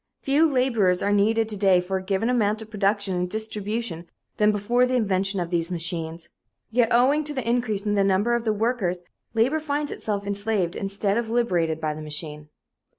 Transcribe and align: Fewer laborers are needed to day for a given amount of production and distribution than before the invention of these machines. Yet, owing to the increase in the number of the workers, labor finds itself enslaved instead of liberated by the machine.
Fewer 0.23 0.51
laborers 0.51 1.03
are 1.03 1.11
needed 1.13 1.47
to 1.49 1.55
day 1.55 1.79
for 1.79 1.97
a 1.97 2.01
given 2.03 2.27
amount 2.27 2.63
of 2.63 2.71
production 2.71 3.15
and 3.15 3.29
distribution 3.29 4.09
than 4.37 4.51
before 4.51 4.87
the 4.87 4.95
invention 4.95 5.39
of 5.39 5.51
these 5.51 5.71
machines. 5.71 6.29
Yet, 6.71 6.87
owing 6.91 7.23
to 7.23 7.35
the 7.35 7.47
increase 7.47 7.85
in 7.85 7.93
the 7.93 8.03
number 8.03 8.33
of 8.33 8.43
the 8.43 8.51
workers, 8.51 9.03
labor 9.35 9.59
finds 9.59 9.91
itself 9.91 10.25
enslaved 10.25 10.75
instead 10.75 11.17
of 11.19 11.29
liberated 11.29 11.79
by 11.79 11.93
the 11.93 12.01
machine. 12.01 12.49